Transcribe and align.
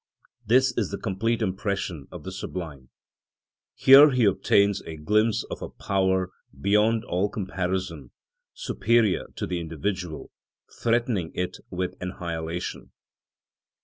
This 0.47 0.71
is 0.75 0.89
the 0.89 0.97
complete 0.97 1.43
impression 1.43 2.07
of 2.11 2.23
the 2.23 2.31
sublime. 2.31 2.89
Here 3.75 4.09
he 4.09 4.25
obtains 4.25 4.81
a 4.81 4.95
glimpse 4.97 5.43
of 5.51 5.61
a 5.61 5.69
power 5.69 6.31
beyond 6.59 7.05
all 7.05 7.29
comparison 7.29 8.09
superior 8.55 9.27
to 9.35 9.45
the 9.45 9.59
individual, 9.59 10.31
threatening 10.75 11.31
it 11.35 11.57
with 11.69 11.93
annihilation. 12.01 12.93